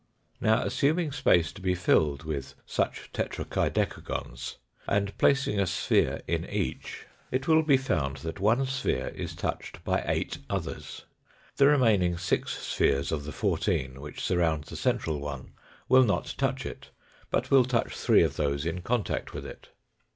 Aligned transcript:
Now, 0.39 0.63
assuming 0.63 1.11
space 1.11 1.51
to 1.51 1.61
be 1.61 1.75
filled 1.75 2.23
with 2.23 2.55
such 2.65 3.11
tetrakai 3.13 3.69
decagons, 3.69 4.55
and 4.87 5.15
placing 5.19 5.59
a 5.59 5.67
sphere 5.67 6.23
in 6.25 6.43
each, 6.49 7.05
it 7.29 7.47
will 7.47 7.61
be 7.61 7.77
found. 7.77 8.15
EECAPITULATION 8.17 8.51
AND 8.51 8.61
EXTENSION 8.67 8.89
225 8.95 8.95
that 8.97 8.97
one 8.97 9.11
sphere 9.13 9.23
is 9.23 9.35
touched 9.35 9.83
by 9.83 10.01
eight 10.07 10.39
others. 10.49 11.05
The 11.57 11.67
re 11.67 11.77
maining 11.77 12.19
six 12.19 12.57
spheres 12.57 13.11
of 13.11 13.25
the 13.25 13.31
fourteen 13.31 14.01
which 14.01 14.21
surround 14.23 14.63
the 14.63 14.75
central 14.75 15.19
one 15.19 15.53
will 15.87 16.03
not 16.03 16.33
touch 16.35 16.65
it, 16.65 16.89
but 17.29 17.51
will 17.51 17.63
touch 17.63 17.93
three 17.95 18.23
of 18.23 18.37
those 18.37 18.65
in 18.65 18.81
contact 18.81 19.35
with 19.35 19.45
it. 19.45 19.69